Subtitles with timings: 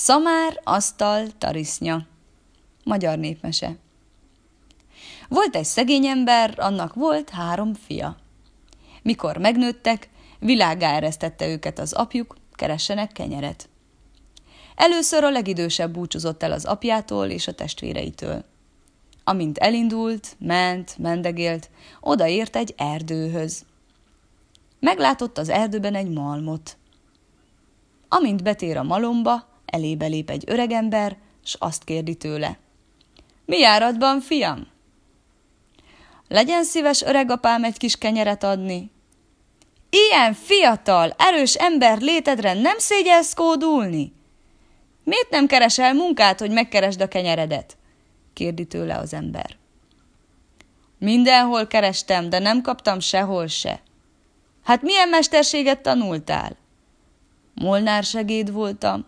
[0.00, 2.06] Szamár, asztal, tarisznya.
[2.84, 3.76] Magyar népmese.
[5.28, 8.16] Volt egy szegény ember, annak volt három fia.
[9.02, 10.08] Mikor megnőttek,
[10.38, 13.68] világá eresztette őket az apjuk, keressenek kenyeret.
[14.74, 18.44] Először a legidősebb búcsúzott el az apjától és a testvéreitől.
[19.24, 23.64] Amint elindult, ment, mendegélt, odaért egy erdőhöz.
[24.80, 26.76] Meglátott az erdőben egy malmot.
[28.08, 32.58] Amint betér a malomba, elébe lép egy öregember, s azt kérdi tőle.
[33.44, 34.66] Mi járatban, fiam?
[36.28, 38.90] Legyen szíves öregapám egy kis kenyeret adni.
[39.90, 44.12] Ilyen fiatal, erős ember létedre nem szégyelsz kódulni?
[45.04, 47.76] Miért nem keresel munkát, hogy megkeresd a kenyeredet?
[48.32, 49.56] kérdi tőle az ember.
[50.98, 53.80] Mindenhol kerestem, de nem kaptam sehol se.
[54.64, 56.56] Hát milyen mesterséget tanultál?
[57.54, 59.06] Molnár segéd voltam.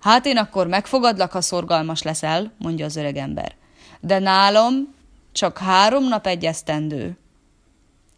[0.00, 3.54] Hát én akkor megfogadlak, ha szorgalmas leszel, mondja az öreg ember.
[4.00, 4.94] De nálam
[5.32, 7.18] csak három nap egy esztendő.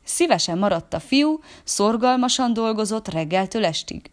[0.05, 4.11] Szívesen maradt a fiú, szorgalmasan dolgozott reggeltől estig.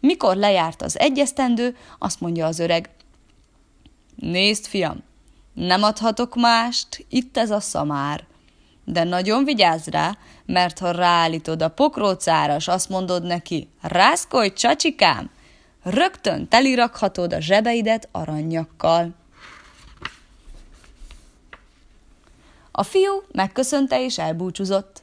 [0.00, 2.90] Mikor lejárt az egyesztendő, azt mondja az öreg.
[4.16, 5.02] Nézd, fiam,
[5.54, 8.26] nem adhatok mást, itt ez a szamár.
[8.84, 15.30] De nagyon vigyázz rá, mert ha ráállítod a pokrócára, azt mondod neki, rászkolj, csacsikám,
[15.82, 19.14] rögtön telirakhatod a zsebeidet aranyakkal.
[22.70, 25.02] A fiú megköszönte és elbúcsúzott.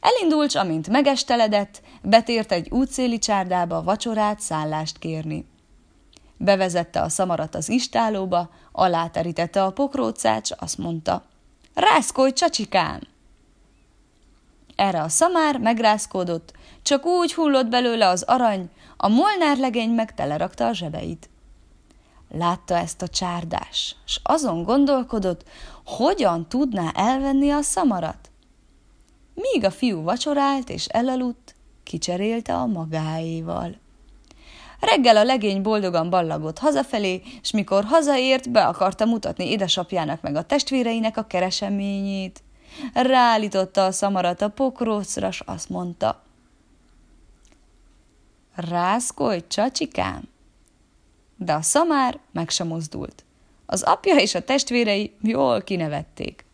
[0.00, 5.46] Elindult, amint megesteledett, betért egy útszéli csárdába vacsorát, szállást kérni.
[6.36, 11.24] Bevezette a szamarat az istálóba, aláterítette a pokrócát, s azt mondta,
[11.74, 13.00] rászkolj, csacsikám!
[14.76, 20.66] Erre a szamár megrázkódott, csak úgy hullott belőle az arany, a molnár legény meg telerakta
[20.66, 21.28] a zsebeit.
[22.30, 25.42] Látta ezt a csárdás, s azon gondolkodott,
[25.84, 28.30] hogyan tudná elvenni a szamarat.
[29.34, 33.76] Míg a fiú vacsorált és elaludt, kicserélte a magáéval.
[34.80, 40.42] Reggel a legény boldogan ballagott hazafelé, és mikor hazaért, be akarta mutatni édesapjának meg a
[40.42, 42.42] testvéreinek a kereseményét.
[42.92, 46.22] Ráállította a szamarat a pokrócra, s azt mondta.
[48.54, 50.28] Rászkolj, csacsikám!
[51.36, 53.24] De a szamár meg sem mozdult.
[53.66, 56.44] Az apja és a testvérei jól kinevették.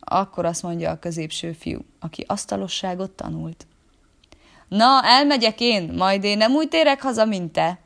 [0.00, 3.66] Akkor azt mondja a középső fiú, aki asztalosságot tanult.
[4.68, 7.78] Na, elmegyek én, majd én nem úgy térek haza, mint te.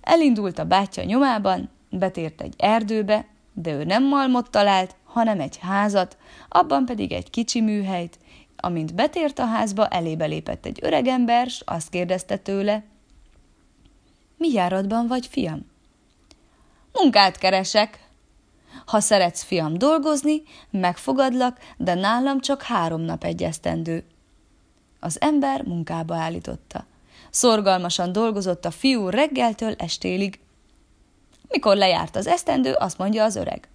[0.00, 6.16] Elindult a bátyja nyomában, betért egy erdőbe, de ő nem malmot talált, hanem egy házat,
[6.48, 8.18] abban pedig egy kicsi műhelyt.
[8.56, 12.82] Amint betért a házba, elébe lépett egy öregember, s azt kérdezte tőle,
[14.36, 15.66] mi járatban vagy, fiam?
[16.92, 18.08] Munkát keresek.
[18.86, 24.04] Ha szeretsz, fiam, dolgozni, megfogadlak, de nálam csak három nap egyesztendő.
[25.00, 26.86] Az ember munkába állította.
[27.30, 30.38] Szorgalmasan dolgozott a fiú reggeltől estélig.
[31.48, 33.68] Mikor lejárt az esztendő, azt mondja az öreg.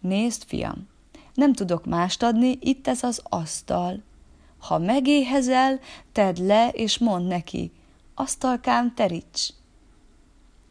[0.00, 0.88] Nézd, fiam,
[1.34, 4.02] nem tudok mást adni, itt ez az asztal.
[4.58, 5.80] Ha megéhezel,
[6.12, 7.72] tedd le, és mondd neki,
[8.14, 9.48] asztalkám teríts.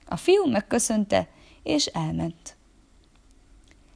[0.05, 1.27] A fiú megköszönte,
[1.63, 2.57] és elment.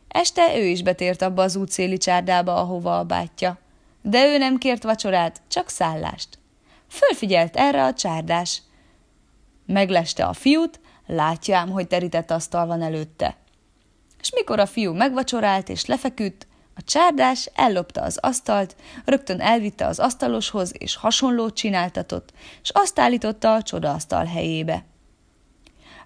[0.07, 3.61] Este ő is betért abba az útszéli csárdába, ahova a bátyja
[4.03, 6.39] de ő nem kért vacsorát, csak szállást.
[6.87, 8.61] Fölfigyelt erre a csárdás.
[9.65, 13.37] Megleste a fiút, látja ám, hogy terített asztal van előtte.
[14.23, 18.75] És mikor a fiú megvacsorált és lefeküdt, a csárdás ellopta az asztalt,
[19.05, 24.85] rögtön elvitte az asztaloshoz, és hasonlót csináltatott, és azt állította a csodaasztal helyébe.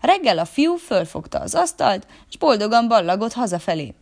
[0.01, 3.93] Reggel a fiú fölfogta az asztalt, és boldogan ballagott hazafelé.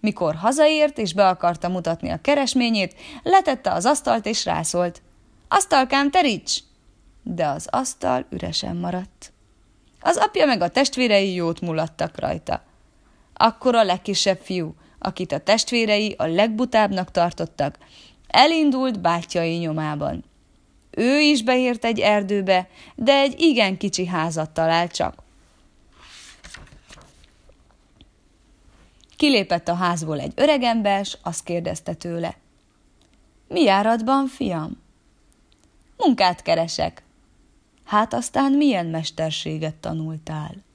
[0.00, 5.02] Mikor hazaért és be akarta mutatni a keresményét, letette az asztalt és rászólt.
[5.48, 6.58] Asztalkám, teríts!
[7.22, 9.32] De az asztal üresen maradt.
[10.00, 12.62] Az apja meg a testvérei jót mulattak rajta.
[13.36, 17.78] Akkor a legkisebb fiú, akit a testvérei a legbutábbnak tartottak,
[18.28, 20.24] elindult bátyjai nyomában.
[20.90, 25.22] Ő is beért egy erdőbe, de egy igen kicsi házat talált csak.
[29.16, 32.36] Kilépett a házból egy öregember, s azt kérdezte tőle.
[33.48, 34.82] Mi járatban, fiam?
[35.96, 37.02] Munkát keresek.
[37.84, 40.65] Hát aztán milyen mesterséget tanultál?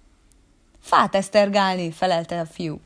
[0.81, 2.79] Fát esztergálni, felelte a fiú.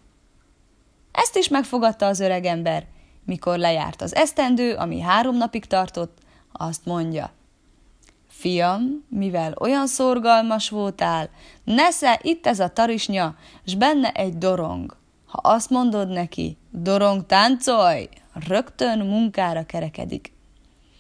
[1.12, 2.86] Ezt is megfogadta az öregember,
[3.26, 6.18] mikor lejárt az esztendő, ami három napig tartott,
[6.52, 7.32] azt mondja.
[8.28, 11.30] Fiam, mivel olyan szorgalmas voltál,
[11.64, 14.98] nesze itt ez a tarisnya, s benne egy dorong.
[15.26, 18.10] Ha azt mondod neki, dorong táncolj,
[18.48, 20.35] rögtön munkára kerekedik.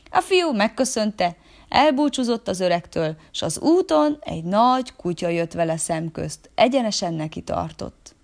[0.10, 1.36] A fiú megköszönte,
[1.70, 8.16] elbúcsúzott az öregtől, s az úton egy nagy kutya jött vele szemközt, egyenesen neki tartott.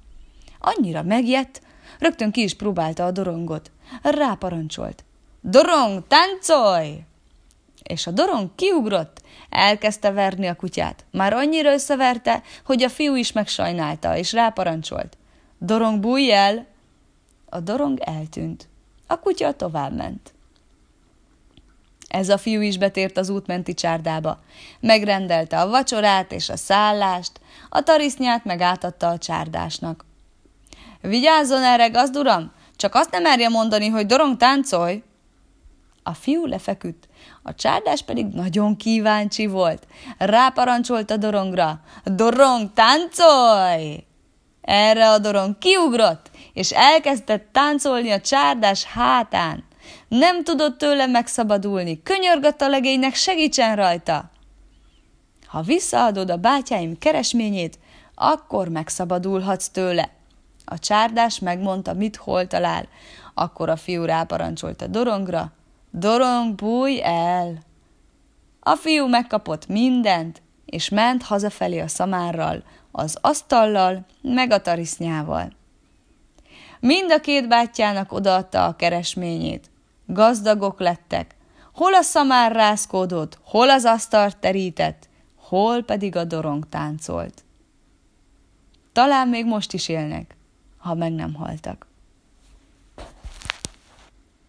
[0.60, 1.62] Annyira megjett,
[2.00, 3.72] rögtön ki is próbálta a dorongot.
[4.02, 5.04] Ráparancsolt.
[5.42, 7.04] Dorong, táncolj!
[7.84, 11.06] És a dorong kiugrott, elkezdte verni a kutyát.
[11.12, 15.18] Már annyira összeverte, hogy a fiú is megsajnálta, és ráparancsolt.
[15.58, 16.68] Dorong, bújj el!
[17.50, 18.68] A dorong eltűnt.
[19.08, 20.34] A kutya tovább ment.
[22.12, 24.40] Ez a fiú is betért az útmenti csárdába.
[24.80, 27.32] Megrendelte a vacsorát és a szállást,
[27.70, 30.06] a tarisznyát meg átadta a csárdásnak.
[31.02, 32.52] Vigyázzon erre, gazduram!
[32.76, 35.04] Csak azt nem merje mondani, hogy dorong táncolj!
[36.04, 37.08] A fiú lefeküdt,
[37.44, 39.88] a csárdás pedig nagyon kíváncsi volt.
[40.18, 41.80] Ráparancsolt a dorongra.
[42.04, 44.04] Dorong, táncolj!
[44.62, 49.70] Erre a dorong kiugrott, és elkezdett táncolni a csárdás hátán.
[50.08, 54.32] Nem tudott tőle megszabadulni, könyörgött a legénynek, segítsen rajta.
[55.46, 57.80] Ha visszaadod a bátyáim keresményét,
[58.16, 60.10] akkor megszabadulhatsz tőle.
[60.66, 62.88] A csárdás megmondta, mit hol talál.
[63.34, 65.52] Akkor a fiú ráparancsolt a dorongra,
[65.94, 67.60] Dorong, bújj el!
[68.60, 75.52] A fiú megkapott mindent, és ment hazafelé a szamárral, az asztallal, meg a tarisznyával.
[76.80, 79.71] Mind a két bátyjának odaadta a keresményét.
[80.14, 81.36] Gazdagok lettek.
[81.74, 87.44] Hol a szamár rázkódott, hol az asztalt terített, hol pedig a dorong táncolt.
[88.92, 90.36] Talán még most is élnek,
[90.78, 91.88] ha meg nem haltak.